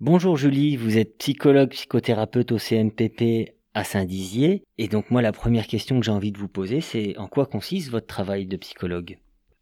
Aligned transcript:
Bonjour 0.00 0.36
Julie, 0.36 0.76
vous 0.76 0.96
êtes 0.96 1.18
psychologue, 1.18 1.70
psychothérapeute 1.70 2.52
au 2.52 2.58
CMPP 2.58 3.54
à 3.74 3.82
Saint-Dizier. 3.82 4.62
Et 4.78 4.86
donc 4.86 5.10
moi, 5.10 5.22
la 5.22 5.32
première 5.32 5.66
question 5.66 5.98
que 5.98 6.06
j'ai 6.06 6.12
envie 6.12 6.30
de 6.30 6.38
vous 6.38 6.46
poser, 6.46 6.80
c'est 6.80 7.18
en 7.18 7.26
quoi 7.26 7.46
consiste 7.46 7.90
votre 7.90 8.06
travail 8.06 8.46
de 8.46 8.56
psychologue? 8.56 9.18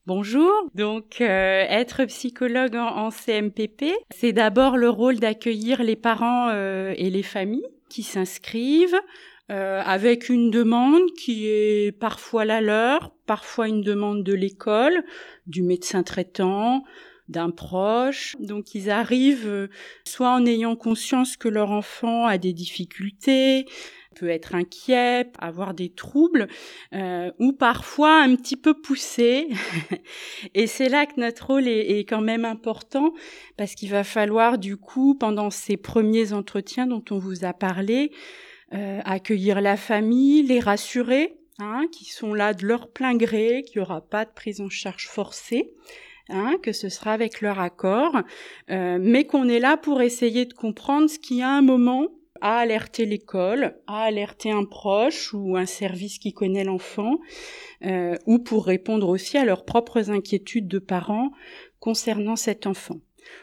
Bonjour, 0.06 0.52
donc 0.74 1.22
euh, 1.22 1.64
être 1.70 2.04
psychologue 2.04 2.76
en, 2.76 3.10
CMPP, 3.10 3.86
c'est 4.10 4.34
d'abord 4.34 4.76
le 4.76 4.90
rôle 4.90 5.16
d'accueillir 5.16 5.82
les 5.82 5.96
parents 5.96 6.50
euh, 6.50 6.92
et 6.98 7.08
les 7.08 7.22
familles 7.22 7.66
qui 7.88 8.02
s'inscrivent 8.02 9.00
euh, 9.50 9.80
avec 9.86 10.28
une 10.28 10.50
demande 10.50 11.12
qui 11.18 11.46
est 11.46 11.98
parfois 11.98 12.44
la 12.44 12.60
leur, 12.60 13.10
parfois 13.24 13.68
une 13.68 13.80
demande 13.80 14.22
de 14.22 14.34
l'école, 14.34 15.02
du 15.46 15.62
médecin 15.62 16.02
traitant, 16.02 16.84
d'un 17.28 17.50
proche. 17.50 18.36
Donc 18.40 18.74
ils 18.74 18.90
arrivent 18.90 19.48
euh, 19.48 19.68
soit 20.04 20.30
en 20.30 20.46
ayant 20.46 20.76
conscience 20.76 21.36
que 21.36 21.48
leur 21.48 21.70
enfant 21.70 22.26
a 22.26 22.38
des 22.38 22.52
difficultés, 22.52 23.66
peut 24.16 24.28
être 24.28 24.54
inquiet, 24.54 25.30
avoir 25.38 25.74
des 25.74 25.90
troubles, 25.90 26.48
euh, 26.94 27.30
ou 27.38 27.52
parfois 27.52 28.22
un 28.22 28.34
petit 28.34 28.56
peu 28.56 28.74
poussé. 28.74 29.48
et 30.54 30.66
c'est 30.66 30.88
là 30.88 31.06
que 31.06 31.20
notre 31.20 31.46
rôle 31.46 31.68
est, 31.68 32.08
quand 32.08 32.22
même 32.22 32.44
important, 32.44 33.12
parce 33.56 33.74
qu'il 33.74 33.90
va 33.90 34.04
falloir 34.04 34.58
du 34.58 34.76
coup, 34.76 35.14
pendant 35.14 35.50
ces 35.50 35.76
premiers 35.76 36.32
entretiens 36.32 36.86
dont 36.86 37.04
on 37.10 37.18
vous 37.18 37.44
a 37.44 37.52
parlé, 37.52 38.10
euh, 38.72 39.00
accueillir 39.04 39.60
la 39.60 39.76
famille, 39.76 40.42
les 40.42 40.60
rassurer, 40.60 41.36
hein, 41.58 41.84
qui 41.92 42.06
sont 42.06 42.34
là 42.34 42.54
de 42.54 42.66
leur 42.66 42.88
plein 42.88 43.14
gré, 43.14 43.62
qu'il 43.66 43.80
n'y 43.80 43.86
aura 43.86 44.00
pas 44.00 44.24
de 44.24 44.30
prise 44.34 44.60
en 44.60 44.68
charge 44.68 45.06
forcée. 45.06 45.72
Hein, 46.28 46.56
que 46.60 46.72
ce 46.72 46.88
sera 46.88 47.12
avec 47.12 47.40
leur 47.40 47.60
accord, 47.60 48.16
euh, 48.70 48.98
mais 49.00 49.26
qu'on 49.26 49.48
est 49.48 49.60
là 49.60 49.76
pour 49.76 50.02
essayer 50.02 50.44
de 50.44 50.54
comprendre 50.54 51.08
ce 51.08 51.20
qui, 51.20 51.40
à 51.40 51.50
un 51.50 51.62
moment, 51.62 52.08
a 52.40 52.58
alerté 52.58 53.06
l'école, 53.06 53.76
a 53.86 54.02
alerté 54.02 54.50
un 54.50 54.64
proche 54.64 55.32
ou 55.32 55.56
un 55.56 55.66
service 55.66 56.18
qui 56.18 56.32
connaît 56.32 56.64
l'enfant, 56.64 57.18
euh, 57.84 58.16
ou 58.26 58.40
pour 58.40 58.66
répondre 58.66 59.08
aussi 59.08 59.38
à 59.38 59.44
leurs 59.44 59.64
propres 59.64 60.10
inquiétudes 60.10 60.68
de 60.68 60.80
parents 60.80 61.30
concernant 61.78 62.36
cet 62.36 62.66
enfant. 62.66 62.96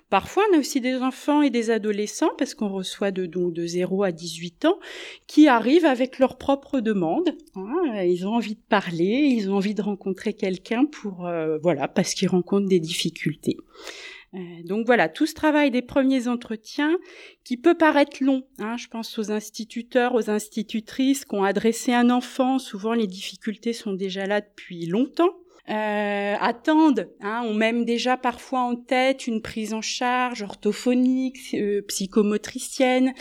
Parfois, 0.10 0.44
on 0.52 0.58
a 0.58 0.60
aussi 0.60 0.82
des 0.82 0.98
enfants 0.98 1.42
et 1.42 1.50
des 1.50 1.70
adolescents, 1.70 2.32
parce 2.38 2.54
qu'on 2.54 2.70
reçoit 2.70 3.12
de, 3.12 3.26
donc 3.26 3.54
de 3.54 3.66
0 3.66 4.04
à 4.04 4.12
18 4.12 4.66
ans, 4.66 4.80
qui 5.28 5.48
arrivent 5.48 5.86
avec 5.86 6.20
leurs 6.20 6.38
propres 6.38 6.80
demandes. 6.80 7.36
Hein. 7.56 8.04
ils 8.04 8.28
ont 8.28 8.34
envie 8.34 8.56
de 8.56 8.64
parler, 8.70 9.28
ils 9.36 9.50
ont 9.50 9.56
envie 9.56 9.74
de 9.74 9.82
rencontrer 9.82 10.34
quelqu'un 10.34 10.86
pour, 10.86 11.26
euh, 11.26 11.58
voilà, 11.64 11.88
parce 11.88 12.14
qu'ils 12.14 12.30
rencontrent 12.30 12.68
des 12.68 12.80
difficultés. 12.80 13.58
Euh, 14.34 14.40
donc 14.66 14.86
voilà, 14.86 15.10
tout 15.10 15.26
ce 15.26 15.34
travail 15.34 15.70
des 15.70 15.84
premiers 15.84 16.28
entretiens 16.28 16.98
qui 17.44 17.58
peut 17.58 17.76
paraître 17.76 18.24
long. 18.24 18.44
Hein, 18.58 18.78
je 18.78 18.88
pense 18.88 19.20
aux 19.20 19.32
instituteurs, 19.32 20.16
aux 20.16 20.30
institutrices 20.30 21.26
qui 21.26 21.36
ont 21.36 21.44
adressé 21.44 21.94
un 21.94 22.10
enfant. 22.10 22.58
Souvent, 22.58 22.94
les 22.94 23.08
difficultés 23.08 23.74
sont 23.74 23.94
déjà 23.94 24.26
là 24.26 24.42
depuis 24.42 24.88
longtemps 24.88 25.30
euh, 25.70 26.36
attendent, 26.40 27.10
hein, 27.22 27.44
ont 27.46 27.54
même 27.54 27.86
déjà 27.86 28.18
parfois 28.18 28.60
en 28.60 28.76
tête 28.76 29.28
une 29.28 29.42
prise 29.42 29.74
en 29.74 29.82
charge 29.82 30.42
orthophonique, 30.42 31.54
euh, 31.54 31.82
psychomotricienne, 31.88 33.14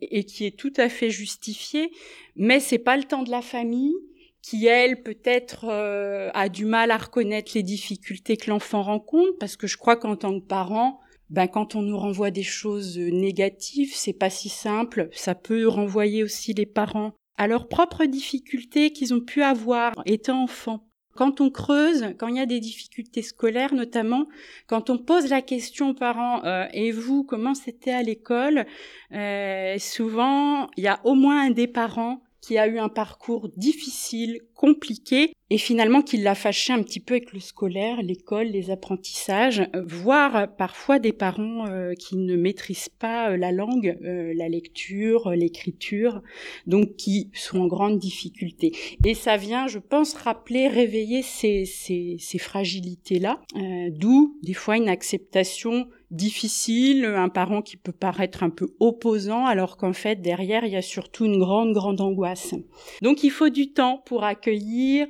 et 0.00 0.24
qui 0.24 0.46
est 0.46 0.56
tout 0.56 0.72
à 0.78 0.88
fait 0.88 1.10
justifiée, 1.10 1.90
mais 2.36 2.58
c'est 2.58 2.78
pas 2.78 2.96
le 2.96 3.04
temps 3.04 3.22
de 3.22 3.30
la 3.30 3.42
famille 3.42 3.94
qui 4.40 4.66
elle 4.66 5.02
peut-être 5.02 5.66
euh, 5.70 6.30
a 6.34 6.50
du 6.50 6.66
mal 6.66 6.90
à 6.90 6.98
reconnaître 6.98 7.52
les 7.54 7.62
difficultés 7.62 8.36
que 8.36 8.50
l'enfant 8.50 8.82
rencontre, 8.82 9.38
parce 9.38 9.56
que 9.56 9.66
je 9.66 9.78
crois 9.78 9.96
qu'en 9.96 10.16
tant 10.16 10.38
que 10.38 10.44
parent, 10.44 11.00
ben 11.30 11.48
quand 11.48 11.74
on 11.74 11.82
nous 11.82 11.96
renvoie 11.96 12.30
des 12.30 12.42
choses 12.42 12.98
négatives, 12.98 13.94
c'est 13.94 14.12
pas 14.12 14.28
si 14.30 14.50
simple. 14.50 15.08
Ça 15.12 15.34
peut 15.34 15.66
renvoyer 15.66 16.22
aussi 16.22 16.52
les 16.52 16.66
parents 16.66 17.12
à 17.38 17.46
leurs 17.46 17.68
propres 17.68 18.04
difficultés 18.04 18.90
qu'ils 18.92 19.14
ont 19.14 19.20
pu 19.20 19.42
avoir 19.42 19.92
étant 20.04 20.42
enfants. 20.42 20.86
Quand 21.16 21.40
on 21.40 21.50
creuse, 21.50 22.14
quand 22.18 22.28
il 22.28 22.36
y 22.36 22.40
a 22.40 22.46
des 22.46 22.60
difficultés 22.60 23.22
scolaires 23.22 23.74
notamment, 23.74 24.26
quand 24.66 24.90
on 24.90 24.98
pose 24.98 25.28
la 25.28 25.42
question 25.42 25.90
aux 25.90 25.94
parents 25.94 26.44
euh, 26.44 26.66
et 26.72 26.90
vous 26.90 27.24
comment 27.24 27.54
c'était 27.54 27.92
à 27.92 28.02
l'école, 28.02 28.66
euh, 29.12 29.76
souvent 29.78 30.68
il 30.76 30.84
y 30.84 30.88
a 30.88 31.00
au 31.04 31.14
moins 31.14 31.46
un 31.46 31.50
des 31.50 31.68
parents 31.68 32.20
qui 32.44 32.58
a 32.58 32.66
eu 32.68 32.78
un 32.78 32.90
parcours 32.90 33.48
difficile, 33.56 34.38
compliqué, 34.54 35.32
et 35.48 35.56
finalement 35.56 36.02
qui 36.02 36.18
l'a 36.18 36.34
fâché 36.34 36.74
un 36.74 36.82
petit 36.82 37.00
peu 37.00 37.14
avec 37.14 37.32
le 37.32 37.40
scolaire, 37.40 38.02
l'école, 38.02 38.48
les 38.48 38.70
apprentissages, 38.70 39.60
euh, 39.74 39.82
voire 39.86 40.54
parfois 40.54 40.98
des 40.98 41.14
parents 41.14 41.66
euh, 41.66 41.94
qui 41.94 42.16
ne 42.16 42.36
maîtrisent 42.36 42.90
pas 42.90 43.30
euh, 43.30 43.36
la 43.38 43.50
langue, 43.50 43.96
la 44.02 44.48
lecture, 44.50 45.30
l'écriture, 45.30 46.20
donc 46.66 46.96
qui 46.96 47.30
sont 47.32 47.60
en 47.60 47.66
grande 47.66 47.98
difficulté. 47.98 48.72
Et 49.06 49.14
ça 49.14 49.38
vient, 49.38 49.66
je 49.66 49.78
pense, 49.78 50.12
rappeler, 50.12 50.68
réveiller 50.68 51.22
ces, 51.22 51.64
fragilités-là, 52.38 53.40
d'où 53.90 54.36
des 54.42 54.52
fois 54.52 54.76
une 54.76 54.88
acceptation 54.88 55.86
difficile, 56.10 57.04
un 57.04 57.28
parent 57.28 57.62
qui 57.62 57.76
peut 57.76 57.92
paraître 57.92 58.42
un 58.42 58.50
peu 58.50 58.74
opposant, 58.80 59.46
alors 59.46 59.76
qu'en 59.76 59.92
fait 59.92 60.20
derrière 60.20 60.64
il 60.64 60.72
y 60.72 60.76
a 60.76 60.82
surtout 60.82 61.24
une 61.24 61.38
grande 61.38 61.72
grande 61.72 62.00
angoisse. 62.00 62.54
Donc 63.02 63.24
il 63.24 63.30
faut 63.30 63.48
du 63.48 63.72
temps 63.72 64.02
pour 64.06 64.24
accueillir. 64.24 65.06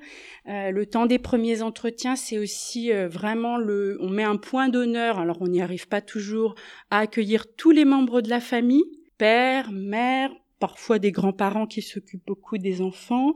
Euh, 0.49 0.71
le 0.71 0.87
temps 0.87 1.07
des 1.07 1.19
premiers 1.19 1.63
entretiens, 1.63 2.17
c'est 2.17 2.39
aussi 2.39 2.93
euh, 2.93 3.09
vraiment 3.09 3.57
le, 3.57 3.99
on 4.01 4.11
met 4.11 4.25
un 4.25 4.37
point 4.37 4.69
d'honneur. 4.69 5.19
Alors 5.19 5.39
on 5.41 5.49
n'y 5.49 5.63
arrive 5.63 5.89
pas 5.89 6.01
toujours 6.01 6.55
à 6.91 6.99
accueillir 6.99 7.47
tous 7.57 7.71
les 7.71 7.85
membres 7.85 8.21
de 8.21 8.29
la 8.29 8.41
famille, 8.41 8.85
père, 9.19 9.73
mère, 9.73 10.31
parfois 10.65 10.99
des 10.99 11.13
grands-parents 11.13 11.67
qui 11.67 11.83
s'occupent 11.83 12.27
beaucoup 12.27 12.57
des 12.57 12.81
enfants. 12.81 13.35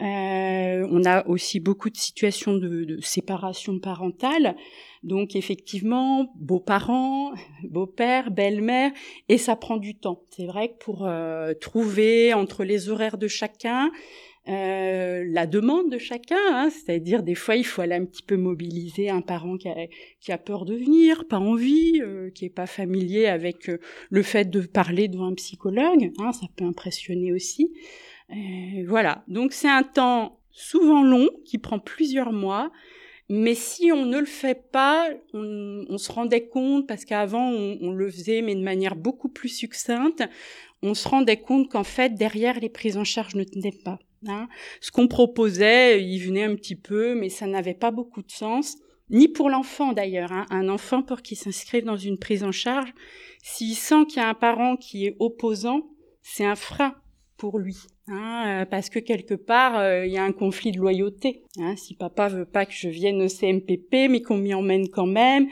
Euh, 0.00 0.88
on 0.90 1.04
a 1.04 1.26
aussi 1.26 1.60
beaucoup 1.60 1.90
de 1.90 1.98
situations 1.98 2.56
de, 2.56 2.98
séparation 3.02 3.78
parentale. 3.78 4.56
Donc 5.02 5.36
effectivement, 5.36 6.32
beaux-parents, 6.36 7.34
beau-père, 7.68 8.30
belle-mère, 8.30 8.90
et 9.28 9.36
ça 9.36 9.54
prend 9.54 9.76
du 9.76 9.96
temps. 9.96 10.22
C'est 10.30 10.46
vrai 10.46 10.68
que 10.70 10.78
pour 10.82 11.04
euh, 11.06 11.52
trouver 11.52 12.32
entre 12.32 12.64
les 12.64 12.88
horaires 12.88 13.18
de 13.18 13.28
chacun, 13.28 13.90
euh, 14.48 15.24
la 15.28 15.46
demande 15.46 15.88
de 15.88 15.98
chacun, 15.98 16.36
hein, 16.50 16.68
c'est-à-dire 16.68 17.22
des 17.22 17.36
fois 17.36 17.54
il 17.54 17.64
faut 17.64 17.80
aller 17.80 17.94
un 17.94 18.04
petit 18.04 18.24
peu 18.24 18.36
mobiliser 18.36 19.08
un 19.08 19.20
parent 19.20 19.56
qui 19.56 19.68
a, 20.32 20.38
peur 20.38 20.64
de 20.64 20.74
venir, 20.74 21.28
pas 21.28 21.38
envie, 21.38 22.00
euh, 22.00 22.28
qui 22.30 22.46
est 22.46 22.50
pas 22.50 22.66
familier 22.66 23.26
avec 23.26 23.68
euh, 23.68 23.78
le 24.10 24.22
fait 24.24 24.50
de 24.50 24.60
parler 24.62 25.06
devant 25.06 25.26
un 25.26 25.34
psychologue, 25.34 26.10
hein, 26.18 26.32
ça 26.32 26.46
peut 26.56 26.64
impressionner 26.64 27.32
aussi. 27.32 27.72
voilà, 28.86 29.24
donc 29.28 29.52
c'est 29.52 29.68
un 29.68 29.84
temps 29.84 30.40
souvent 30.50 31.04
long 31.04 31.28
qui 31.44 31.58
prend 31.58 31.78
plusieurs 31.78 32.32
mois, 32.32 32.72
mais 33.28 33.54
si 33.54 33.92
on 33.92 34.06
ne 34.06 34.18
le 34.18 34.26
fait 34.26 34.70
pas, 34.72 35.08
on, 35.32 35.98
se 35.98 36.10
rendait 36.10 36.48
compte, 36.48 36.88
parce 36.88 37.04
qu'avant 37.04 37.48
on, 37.48 37.92
le 37.92 38.10
faisait, 38.10 38.42
mais 38.42 38.56
de 38.56 38.62
manière 38.62 38.96
beaucoup 38.96 39.28
plus 39.28 39.48
succincte, 39.48 40.24
on 40.82 40.94
se 40.94 41.08
rendait 41.08 41.36
compte 41.36 41.70
qu'en 41.70 41.84
fait, 41.84 42.14
derrière, 42.14 42.58
les 42.58 42.68
prises 42.68 42.96
en 42.96 43.04
charge 43.04 43.36
ne 43.36 43.44
tenaient 43.44 43.78
pas. 43.84 44.00
Hein. 44.28 44.48
Ce 44.80 44.90
qu'on 44.90 45.08
proposait, 45.08 46.02
il 46.02 46.18
venait 46.18 46.44
un 46.44 46.54
petit 46.54 46.76
peu, 46.76 47.14
mais 47.14 47.28
ça 47.28 47.46
n'avait 47.46 47.74
pas 47.74 47.90
beaucoup 47.90 48.22
de 48.22 48.30
sens, 48.30 48.76
ni 49.10 49.28
pour 49.28 49.50
l'enfant 49.50 49.92
d'ailleurs. 49.92 50.32
Hein. 50.32 50.46
Un 50.50 50.68
enfant, 50.68 51.02
pour 51.02 51.22
qu'il 51.22 51.36
s'inscrive 51.36 51.84
dans 51.84 51.96
une 51.96 52.18
prise 52.18 52.44
en 52.44 52.52
charge, 52.52 52.92
s'il 53.42 53.74
sent 53.74 54.06
qu'il 54.08 54.22
y 54.22 54.24
a 54.24 54.28
un 54.28 54.34
parent 54.34 54.76
qui 54.76 55.06
est 55.06 55.16
opposant, 55.18 55.88
c'est 56.22 56.44
un 56.44 56.54
frein 56.54 56.94
pour 57.36 57.58
lui. 57.58 57.76
Hein, 58.08 58.62
euh, 58.62 58.64
parce 58.64 58.88
que 58.88 58.98
quelque 58.98 59.34
part, 59.34 59.78
euh, 59.78 60.06
il 60.06 60.12
y 60.12 60.18
a 60.18 60.24
un 60.24 60.32
conflit 60.32 60.72
de 60.72 60.78
loyauté. 60.78 61.42
Si 61.76 61.94
papa 61.94 62.28
veut 62.28 62.44
pas 62.44 62.66
que 62.66 62.72
je 62.72 62.88
vienne 62.88 63.22
au 63.22 63.28
CMPP, 63.28 64.08
mais 64.08 64.22
qu'on 64.22 64.36
m'y 64.36 64.54
emmène 64.54 64.88
quand 64.88 65.06
même, 65.06 65.48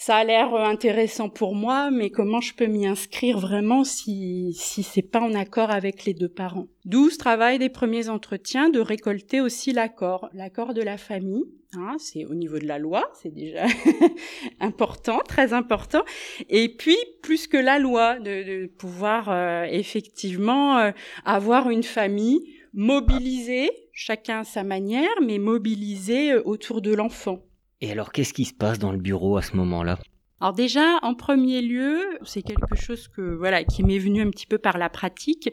ça 0.00 0.16
a 0.16 0.24
l'air 0.24 0.54
euh, 0.54 0.64
intéressant 0.64 1.28
pour 1.28 1.54
moi, 1.54 1.90
mais 1.90 2.08
comment 2.08 2.40
je 2.40 2.54
peux 2.54 2.64
m'y 2.64 2.86
inscrire 2.86 3.38
vraiment 3.38 3.84
si 3.84 4.54
si 4.54 4.82
c'est 4.82 5.02
pas 5.02 5.20
en 5.20 5.34
accord 5.34 5.70
avec 5.70 6.06
les 6.06 6.14
deux 6.14 6.30
parents? 6.30 6.68
D'où 6.86 7.10
ce 7.10 7.18
travail 7.18 7.58
des 7.58 7.68
premiers 7.68 8.08
entretiens 8.08 8.70
de 8.70 8.80
récolter 8.80 9.42
aussi 9.42 9.74
l'accord, 9.74 10.30
l'accord 10.32 10.72
de 10.72 10.80
la 10.80 10.96
famille. 10.96 11.44
Hein, 11.74 11.96
c'est 11.98 12.24
au 12.24 12.34
niveau 12.34 12.58
de 12.58 12.66
la 12.66 12.78
loi, 12.78 13.12
c'est 13.12 13.32
déjà 13.32 13.66
important, 14.60 15.18
très 15.18 15.52
important. 15.52 16.02
Et 16.48 16.70
puis 16.70 16.96
plus 17.22 17.46
que 17.46 17.58
la 17.58 17.78
loi, 17.78 18.18
de, 18.20 18.68
pouvoir 18.78 19.28
euh, 19.28 19.64
effectivement 19.64 20.78
euh, 20.78 20.92
avoir 21.26 21.68
une 21.68 21.82
famille 21.82 22.40
mobilisée, 22.72 23.70
chacun 23.92 24.40
à 24.40 24.44
sa 24.44 24.64
manière, 24.64 25.20
mais 25.22 25.36
mobilisée 25.36 26.36
autour 26.36 26.80
de 26.80 26.94
l'enfant. 26.94 27.42
Et 27.80 27.90
alors, 27.90 28.12
qu'est-ce 28.12 28.34
qui 28.34 28.44
se 28.44 28.54
passe 28.54 28.78
dans 28.78 28.92
le 28.92 28.98
bureau 28.98 29.36
à 29.36 29.42
ce 29.42 29.56
moment-là? 29.56 29.98
Alors 30.40 30.54
déjà, 30.54 30.98
en 31.02 31.14
premier 31.14 31.60
lieu, 31.60 32.00
c'est 32.24 32.42
quelque 32.42 32.74
chose 32.74 33.08
que 33.08 33.20
voilà 33.20 33.62
qui 33.62 33.82
m'est 33.82 33.98
venu 33.98 34.22
un 34.22 34.30
petit 34.30 34.46
peu 34.46 34.56
par 34.56 34.78
la 34.78 34.88
pratique. 34.88 35.50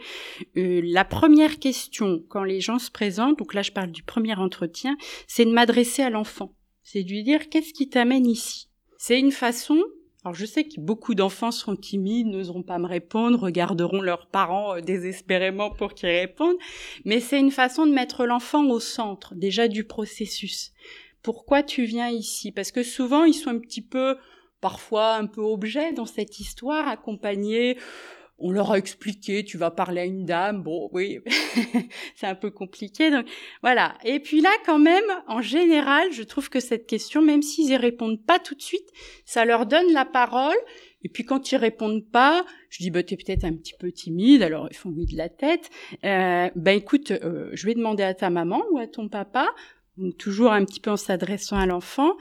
Euh, 0.56 0.81
la 0.81 1.03
première 1.03 1.59
question 1.59 2.24
quand 2.29 2.45
les 2.45 2.62
gens 2.62 2.79
se 2.79 2.89
présentent, 2.89 3.38
donc 3.38 3.53
là 3.53 3.63
je 3.63 3.74
parle 3.74 3.91
du 3.91 4.01
premier 4.03 4.35
entretien, 4.35 4.95
c'est 5.27 5.44
de 5.44 5.51
m'adresser 5.51 6.03
à 6.03 6.09
l'enfant. 6.09 6.53
C'est 6.83 7.03
de 7.03 7.09
lui 7.09 7.24
dire 7.24 7.50
qu'est-ce 7.50 7.74
qui 7.74 7.89
t'amène 7.89 8.25
ici? 8.25 8.69
C'est 8.97 9.19
une 9.19 9.33
façon 9.33 9.77
Alors 10.23 10.35
je 10.35 10.45
sais 10.45 10.63
que 10.63 10.80
beaucoup 10.80 11.15
d'enfants 11.15 11.51
seront 11.51 11.75
timides, 11.75 12.27
n'oseront 12.27 12.63
pas 12.63 12.80
me 12.80 12.88
répondre, 12.88 13.39
regarderont 13.39 14.00
leurs 14.00 14.27
parents 14.27 14.77
euh, 14.77 14.80
désespérément 14.80 15.69
pour 15.69 15.95
qu'ils 15.95 16.07
répondent, 16.07 16.56
mais 17.03 17.19
c'est 17.19 17.41
une 17.41 17.51
façon 17.51 17.88
de 17.88 17.91
mettre 17.91 18.25
l'enfant 18.25 18.65
au 18.69 18.80
centre 18.80 19.35
déjà 19.35 19.68
du 19.68 19.83
processus. 19.83 20.71
Pourquoi 21.27 21.62
tu 21.62 21.83
viens 21.83 22.07
ici? 22.07 22.53
Parce 22.53 22.71
que 22.71 22.83
souvent 22.83 23.25
ils 23.25 23.33
sont 23.33 23.50
un 23.50 23.59
petit 23.59 23.81
peu 23.81 24.15
parfois 24.62 25.15
un 25.15 25.25
peu 25.25 25.41
objet 25.41 25.91
dans 25.91 26.06
cette 26.06 26.39
histoire, 26.39 26.88
accompagnés 26.88 27.75
on 28.39 28.51
leur 28.51 28.71
a 28.71 28.77
expliqué, 28.77 29.44
tu 29.44 29.57
vas 29.57 29.71
parler 29.71 30.01
à 30.01 30.06
une 30.06 30.25
dame, 30.25 30.62
bon, 30.62 30.89
oui, 30.94 31.19
c'est 32.15 32.27
un 32.27 32.35
peu 32.35 32.51
compliqué. 32.51 33.09
Donc 33.09 33.25
voilà. 33.63 33.97
Et 34.06 34.19
puis 34.19 34.41
là, 34.41 34.51
quand 34.65 34.77
même, 34.77 35.03
en 35.27 35.41
général, 35.41 36.12
je 36.12 36.21
trouve 36.21 36.50
que 36.50 36.59
cette 36.59 36.85
question, 36.85 37.21
même 37.21 37.41
s'ils 37.41 37.71
y 37.71 37.77
répondent 37.77 38.23
pas 38.23 38.38
tout 38.38 38.53
de 38.53 38.62
suite, 38.62 38.88
ça 39.25 39.44
leur 39.44 39.65
donne 39.65 39.91
la 39.91 40.06
parole. 40.06 40.56
Et 41.03 41.09
puis 41.09 41.23
quand 41.23 41.51
ils 41.51 41.57
répondent 41.57 42.06
pas, 42.12 42.45
je 42.69 42.83
dis 42.83 42.91
bah 42.91 43.01
t'es 43.03 43.15
peut-être 43.15 43.44
un 43.44 43.53
petit 43.53 43.73
peu 43.80 43.91
timide, 43.91 44.44
alors 44.44 44.68
ils 44.69 44.75
font 44.75 44.89
oui 44.89 45.06
de 45.06 45.15
la 45.15 45.30
tête. 45.30 45.69
Euh, 46.03 46.50
ben 46.56 46.77
écoute, 46.77 47.12
euh, 47.12 47.50
je 47.53 47.65
vais 47.65 47.75
demander 47.75 48.03
à 48.03 48.13
ta 48.13 48.30
maman 48.30 48.63
ou 48.71 48.77
à 48.77 48.88
ton 48.88 49.07
papa, 49.07 49.47
toujours 50.17 50.51
un 50.51 50.65
petit 50.65 50.79
peu 50.79 50.91
en 50.91 50.97
s'adressant 50.97 51.57
à 51.57 51.65
l'enfant. 51.65 52.13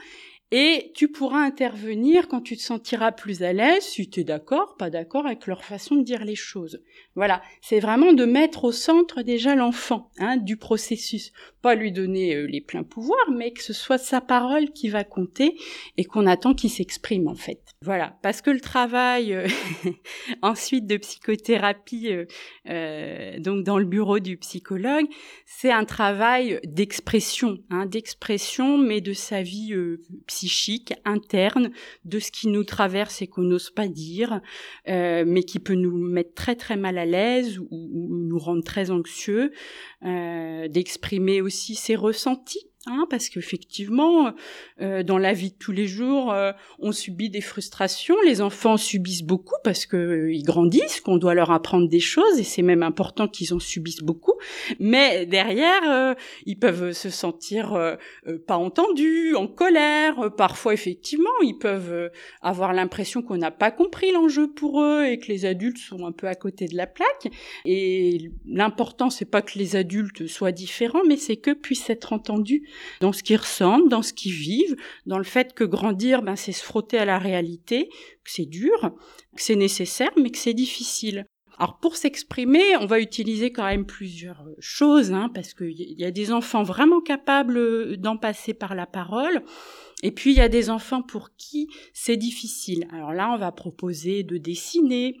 Et 0.51 0.93
tu 0.95 1.09
pourras 1.09 1.41
intervenir 1.41 2.29
quand 2.29 2.39
tu 2.39 2.55
te 2.55 2.61
sentiras 2.61 3.11
plus 3.11 3.43
à 3.43 3.51
l'aise, 3.51 3.83
si 3.83 4.09
tu 4.09 4.21
es 4.21 4.23
d'accord, 4.23 4.77
pas 4.77 4.89
d'accord 4.89 5.25
avec 5.25 5.45
leur 5.45 5.61
façon 5.65 5.95
de 5.95 6.03
dire 6.03 6.23
les 6.23 6.35
choses. 6.35 6.81
Voilà, 7.15 7.41
c'est 7.61 7.81
vraiment 7.81 8.13
de 8.13 8.23
mettre 8.23 8.63
au 8.63 8.71
centre 8.71 9.23
déjà 9.23 9.55
l'enfant 9.55 10.09
hein, 10.19 10.37
du 10.37 10.55
processus. 10.55 11.33
Pas 11.61 11.75
lui 11.75 11.91
donner 11.91 12.33
euh, 12.33 12.45
les 12.45 12.61
pleins 12.61 12.83
pouvoirs, 12.83 13.29
mais 13.29 13.51
que 13.51 13.61
ce 13.61 13.73
soit 13.73 13.97
sa 13.97 14.21
parole 14.21 14.71
qui 14.71 14.87
va 14.87 15.03
compter 15.03 15.57
et 15.97 16.05
qu'on 16.05 16.25
attend 16.25 16.53
qu'il 16.53 16.69
s'exprime 16.69 17.27
en 17.27 17.35
fait. 17.35 17.59
Voilà, 17.81 18.17
parce 18.21 18.41
que 18.41 18.49
le 18.49 18.61
travail 18.61 19.33
euh, 19.33 19.47
ensuite 20.41 20.87
de 20.87 20.95
psychothérapie, 20.95 22.09
euh, 22.69 23.39
donc 23.39 23.65
dans 23.65 23.79
le 23.79 23.85
bureau 23.85 24.19
du 24.19 24.37
psychologue, 24.37 25.07
c'est 25.45 25.71
un 25.71 25.83
travail 25.83 26.61
d'expression, 26.63 27.57
hein, 27.69 27.85
d'expression, 27.85 28.77
mais 28.77 29.01
de 29.01 29.11
sa 29.11 29.41
vie 29.41 29.75
psychique 30.37 30.93
interne 31.03 31.71
de 32.05 32.19
ce 32.19 32.29
qui 32.31 32.47
nous 32.47 32.63
traverse 32.63 33.23
et 33.23 33.27
qu'on 33.27 33.41
n'ose 33.41 33.71
pas 33.71 33.87
dire, 33.87 34.39
euh, 34.87 35.23
mais 35.25 35.41
qui 35.41 35.57
peut 35.57 35.73
nous 35.73 35.97
mettre 35.97 36.35
très 36.35 36.55
très 36.55 36.77
mal 36.77 36.99
à 36.99 37.05
l'aise 37.05 37.57
ou, 37.71 37.89
nous 38.29 38.37
rendre 38.37 38.63
très 38.63 38.91
anxieux, 38.91 39.51
euh, 40.05 40.67
d'exprimer 40.67 41.41
aussi 41.41 41.73
ses 41.73 41.95
ressentis 41.95 42.69
Hein, 42.89 43.05
parce 43.09 43.27
qu'effectivement, 43.27 44.33
euh, 44.79 45.03
dans 45.03 45.17
la 45.17 45.33
vie 45.33 45.49
de 45.51 45.57
tous 45.57 45.73
les 45.73 45.87
jours, 45.87 46.31
euh, 46.31 46.53
on 46.79 46.93
subit 46.93 47.29
des 47.29 47.41
frustrations. 47.41 48.15
Les 48.25 48.41
enfants 48.41 48.77
subissent 48.77 49.23
beaucoup 49.23 49.57
parce 49.65 49.85
qu'ils 49.85 49.99
euh, 49.99 50.41
grandissent, 50.45 51.01
qu'on 51.01 51.17
doit 51.17 51.33
leur 51.33 51.51
apprendre 51.51 51.89
des 51.89 51.99
choses, 51.99 52.39
et 52.39 52.43
c'est 52.43 52.61
même 52.61 52.83
important 52.83 53.27
qu'ils 53.27 53.53
en 53.53 53.59
subissent 53.59 54.03
beaucoup. 54.03 54.35
Mais 54.79 55.25
derrière, 55.25 56.15
ils 56.45 56.57
peuvent 56.57 56.93
se 56.93 57.09
sentir 57.09 57.97
pas 58.45 58.57
entendus, 58.57 59.35
en 59.35 59.47
colère. 59.47 60.31
Parfois, 60.37 60.73
effectivement, 60.73 61.29
ils 61.41 61.57
peuvent 61.57 62.11
avoir 62.41 62.73
l'impression 62.73 63.21
qu'on 63.21 63.37
n'a 63.37 63.51
pas 63.51 63.71
compris 63.71 64.11
l'enjeu 64.11 64.49
pour 64.49 64.81
eux 64.81 65.05
et 65.05 65.19
que 65.19 65.27
les 65.27 65.45
adultes 65.45 65.77
sont 65.77 66.05
un 66.05 66.11
peu 66.11 66.27
à 66.27 66.35
côté 66.35 66.67
de 66.67 66.77
la 66.77 66.87
plaque. 66.87 67.27
Et 67.65 68.31
l'important, 68.45 69.09
c'est 69.09 69.29
pas 69.29 69.41
que 69.41 69.57
les 69.57 69.75
adultes 69.75 70.27
soient 70.27 70.51
différents, 70.51 71.03
mais 71.05 71.17
c'est 71.17 71.37
que 71.37 71.51
puissent 71.51 71.89
être 71.89 72.13
entendus 72.13 72.63
dans 73.01 73.13
ce 73.13 73.23
qu'ils 73.23 73.37
ressentent, 73.37 73.89
dans 73.89 74.01
ce 74.01 74.13
qu'ils 74.13 74.33
vivent, 74.33 74.75
dans 75.05 75.17
le 75.17 75.23
fait 75.23 75.53
que 75.53 75.63
grandir, 75.63 76.21
ben, 76.21 76.35
c'est 76.35 76.51
se 76.51 76.63
frotter 76.63 76.97
à 76.97 77.05
la 77.05 77.19
réalité, 77.19 77.89
que 78.23 78.31
c'est 78.31 78.45
dur, 78.45 78.91
que 79.35 79.41
c'est 79.41 79.55
nécessaire, 79.55 80.11
mais 80.17 80.31
que 80.31 80.37
c'est 80.37 80.53
difficile. 80.53 81.25
Alors 81.59 81.79
pour 81.79 81.95
s'exprimer, 81.95 82.77
on 82.77 82.85
va 82.85 82.99
utiliser 82.99 83.51
quand 83.51 83.65
même 83.65 83.85
plusieurs 83.85 84.45
choses, 84.59 85.11
hein, 85.11 85.31
parce 85.33 85.55
qu'il 85.55 85.73
y 85.99 86.05
a 86.05 86.11
des 86.11 86.31
enfants 86.31 86.61
vraiment 86.61 87.01
capables 87.01 87.97
d'en 87.97 88.15
passer 88.15 88.53
par 88.53 88.75
la 88.75 88.85
parole. 88.85 89.41
Et 90.03 90.11
puis 90.11 90.31
il 90.31 90.37
y 90.37 90.41
a 90.41 90.49
des 90.49 90.69
enfants 90.69 91.01
pour 91.01 91.31
qui 91.35 91.67
c'est 91.93 92.17
difficile. 92.17 92.87
Alors 92.93 93.11
là, 93.11 93.31
on 93.33 93.37
va 93.37 93.51
proposer 93.51 94.21
de 94.21 94.37
dessiner, 94.37 95.17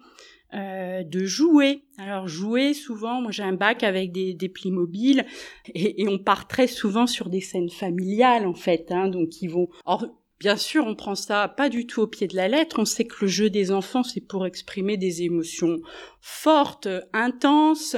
euh, 0.53 1.03
de 1.03 1.25
jouer. 1.25 1.83
Alors 1.97 2.29
jouer, 2.29 2.73
souvent, 2.73 3.21
moi 3.21 3.31
j'ai 3.31 3.43
un 3.43 3.51
bac 3.51 3.83
avec 3.83 4.13
des, 4.13 4.33
des 4.33 4.47
plis 4.47 4.71
mobiles 4.71 5.25
et, 5.73 6.03
et, 6.03 6.07
on 6.07 6.19
part 6.19 6.47
très 6.47 6.67
souvent 6.67 7.05
sur 7.05 7.29
des 7.29 7.41
scènes 7.41 7.69
familiales 7.69 8.47
en 8.47 8.53
fait. 8.53 8.89
Hein, 8.91 9.09
donc 9.09 9.41
ils 9.41 9.49
vont. 9.49 9.67
Or, 9.83 10.05
bien 10.39 10.55
sûr, 10.55 10.85
on 10.85 10.95
prend 10.95 11.15
ça 11.15 11.49
pas 11.49 11.67
du 11.67 11.85
tout 11.85 11.99
au 11.99 12.07
pied 12.07 12.27
de 12.27 12.37
la 12.37 12.47
lettre. 12.47 12.79
On 12.79 12.85
sait 12.85 13.03
que 13.03 13.17
le 13.21 13.27
jeu 13.27 13.49
des 13.49 13.71
enfants 13.71 14.03
c'est 14.03 14.21
pour 14.21 14.45
exprimer 14.45 14.95
des 14.95 15.23
émotions 15.23 15.79
fortes, 16.21 16.87
intenses, 17.11 17.97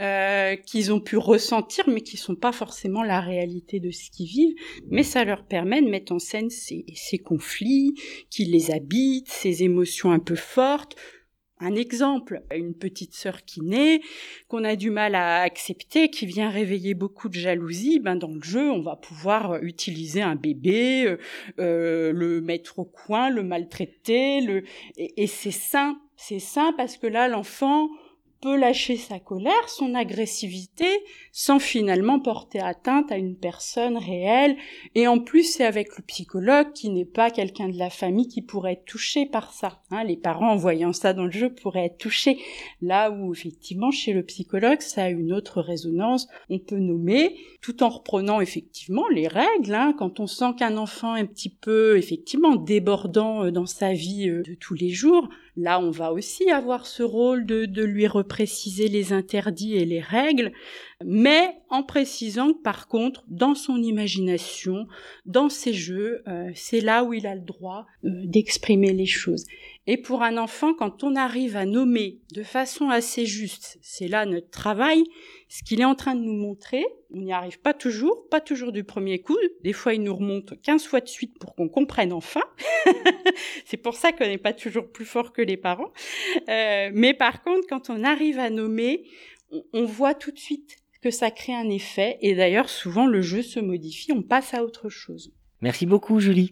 euh, 0.00 0.56
qu'ils 0.56 0.94
ont 0.94 1.00
pu 1.00 1.18
ressentir, 1.18 1.84
mais 1.86 2.00
qui 2.00 2.16
sont 2.16 2.34
pas 2.34 2.52
forcément 2.52 3.02
la 3.02 3.20
réalité 3.20 3.78
de 3.78 3.90
ce 3.90 4.10
qu'ils 4.10 4.26
vivent. 4.26 4.54
Mais 4.88 5.02
ça 5.02 5.22
leur 5.26 5.44
permet 5.44 5.82
de 5.82 5.90
mettre 5.90 6.12
en 6.12 6.18
scène 6.18 6.48
ces, 6.48 6.86
ces 6.94 7.18
conflits, 7.18 7.94
qui 8.30 8.46
les 8.46 8.70
habitent, 8.70 9.28
ces 9.28 9.64
émotions 9.64 10.12
un 10.12 10.18
peu 10.18 10.34
fortes 10.34 10.96
un 11.60 11.74
exemple, 11.74 12.42
une 12.54 12.74
petite 12.74 13.14
sœur 13.14 13.44
qui 13.44 13.60
naît, 13.60 14.00
qu'on 14.48 14.64
a 14.64 14.76
du 14.76 14.90
mal 14.90 15.14
à 15.14 15.42
accepter, 15.42 16.10
qui 16.10 16.26
vient 16.26 16.50
réveiller 16.50 16.94
beaucoup 16.94 17.28
de 17.28 17.34
jalousie, 17.34 18.00
ben 18.00 18.16
dans 18.16 18.32
le 18.32 18.42
jeu, 18.42 18.70
on 18.70 18.80
va 18.80 18.96
pouvoir 18.96 19.62
utiliser 19.62 20.22
un 20.22 20.36
bébé, 20.36 21.04
euh, 21.06 21.16
euh, 21.58 22.12
le 22.12 22.40
mettre 22.40 22.78
au 22.78 22.84
coin, 22.84 23.30
le 23.30 23.42
maltraiter, 23.42 24.40
le 24.40 24.64
et, 24.96 25.22
et 25.22 25.26
c'est 25.26 25.50
sain, 25.50 26.00
c'est 26.16 26.38
sain 26.38 26.72
parce 26.76 26.96
que 26.96 27.06
là 27.06 27.28
l'enfant 27.28 27.88
peut 28.40 28.56
lâcher 28.56 28.96
sa 28.96 29.18
colère, 29.18 29.68
son 29.68 29.94
agressivité, 29.94 30.86
sans 31.32 31.58
finalement 31.58 32.20
porter 32.20 32.60
atteinte 32.60 33.12
à 33.12 33.16
une 33.16 33.36
personne 33.36 33.96
réelle. 33.96 34.56
Et 34.94 35.06
en 35.06 35.18
plus, 35.18 35.44
c'est 35.44 35.64
avec 35.64 35.96
le 35.96 36.02
psychologue 36.04 36.72
qui 36.72 36.88
n'est 36.90 37.04
pas 37.04 37.30
quelqu'un 37.30 37.68
de 37.68 37.78
la 37.78 37.90
famille 37.90 38.28
qui 38.28 38.42
pourrait 38.42 38.72
être 38.72 38.84
touché 38.84 39.26
par 39.26 39.52
ça. 39.52 39.82
Hein, 39.90 40.04
les 40.04 40.16
parents, 40.16 40.52
en 40.52 40.56
voyant 40.56 40.92
ça 40.92 41.12
dans 41.12 41.24
le 41.24 41.30
jeu, 41.30 41.52
pourraient 41.52 41.86
être 41.86 41.98
touchés. 41.98 42.38
Là 42.80 43.10
où, 43.10 43.32
effectivement, 43.32 43.90
chez 43.90 44.12
le 44.12 44.22
psychologue, 44.22 44.80
ça 44.80 45.04
a 45.04 45.08
une 45.10 45.32
autre 45.32 45.60
résonance. 45.60 46.28
On 46.48 46.58
peut 46.58 46.78
nommer, 46.78 47.36
tout 47.60 47.82
en 47.82 47.88
reprenant 47.88 48.40
effectivement 48.40 49.08
les 49.08 49.28
règles. 49.28 49.74
Hein, 49.74 49.94
quand 49.98 50.20
on 50.20 50.26
sent 50.26 50.54
qu'un 50.58 50.76
enfant 50.76 51.14
est 51.16 51.20
un 51.20 51.26
petit 51.26 51.50
peu, 51.50 51.98
effectivement, 51.98 52.56
débordant 52.56 53.44
euh, 53.44 53.50
dans 53.50 53.66
sa 53.66 53.92
vie 53.92 54.28
euh, 54.28 54.42
de 54.42 54.54
tous 54.54 54.74
les 54.74 54.90
jours, 54.90 55.28
Là, 55.56 55.78
on 55.78 55.90
va 55.90 56.12
aussi 56.12 56.50
avoir 56.50 56.86
ce 56.86 57.02
rôle 57.02 57.44
de, 57.44 57.66
de 57.66 57.82
lui 57.82 58.06
repréciser 58.30 58.88
les 58.88 59.12
interdits 59.12 59.74
et 59.74 59.84
les 59.84 60.00
règles, 60.00 60.52
mais 61.04 61.56
en 61.68 61.82
précisant 61.82 62.52
que 62.52 62.62
par 62.62 62.86
contre, 62.86 63.24
dans 63.26 63.56
son 63.56 63.82
imagination, 63.82 64.86
dans 65.26 65.48
ses 65.48 65.72
jeux, 65.72 66.22
euh, 66.28 66.50
c'est 66.54 66.80
là 66.80 67.02
où 67.02 67.12
il 67.12 67.26
a 67.26 67.34
le 67.34 67.40
droit 67.40 67.86
euh, 68.04 68.10
d'exprimer 68.24 68.92
les 68.92 69.06
choses. 69.06 69.46
Et 69.86 69.96
pour 69.96 70.22
un 70.22 70.36
enfant, 70.36 70.74
quand 70.74 71.02
on 71.04 71.16
arrive 71.16 71.56
à 71.56 71.64
nommer 71.64 72.20
de 72.32 72.42
façon 72.42 72.90
assez 72.90 73.26
juste, 73.26 73.78
c'est 73.80 74.08
là 74.08 74.26
notre 74.26 74.50
travail, 74.50 75.02
ce 75.48 75.62
qu'il 75.62 75.80
est 75.80 75.86
en 75.86 75.94
train 75.94 76.14
de 76.14 76.20
nous 76.20 76.34
montrer, 76.34 76.84
on 77.12 77.22
n'y 77.22 77.32
arrive 77.32 77.58
pas 77.60 77.74
toujours, 77.74 78.28
pas 78.28 78.40
toujours 78.40 78.72
du 78.72 78.84
premier 78.84 79.20
coup. 79.20 79.36
Des 79.64 79.72
fois, 79.72 79.94
il 79.94 80.02
nous 80.02 80.14
remonte 80.14 80.60
15 80.62 80.86
fois 80.86 81.00
de 81.00 81.08
suite 81.08 81.38
pour 81.38 81.54
qu'on 81.54 81.68
comprenne 81.68 82.12
enfin. 82.12 82.42
c'est 83.64 83.78
pour 83.78 83.94
ça 83.94 84.12
qu'on 84.12 84.26
n'est 84.26 84.38
pas 84.38 84.52
toujours 84.52 84.90
plus 84.90 85.04
fort 85.04 85.32
que 85.32 85.42
les 85.42 85.56
parents. 85.56 85.92
Euh, 86.48 86.90
mais 86.92 87.14
par 87.14 87.42
contre, 87.42 87.66
quand 87.68 87.90
on 87.90 88.04
arrive 88.04 88.38
à 88.38 88.50
nommer, 88.50 89.04
on, 89.72 89.84
voit 89.84 90.14
tout 90.14 90.30
de 90.30 90.38
suite 90.38 90.76
que 91.02 91.10
ça 91.10 91.30
crée 91.30 91.54
un 91.54 91.68
effet. 91.68 92.18
Et 92.20 92.34
d'ailleurs, 92.34 92.68
souvent, 92.68 93.06
le 93.06 93.22
jeu 93.22 93.42
se 93.42 93.58
modifie, 93.58 94.12
on 94.12 94.22
passe 94.22 94.54
à 94.54 94.62
autre 94.62 94.88
chose. 94.88 95.32
Merci 95.62 95.86
beaucoup, 95.86 96.20
Julie. 96.20 96.48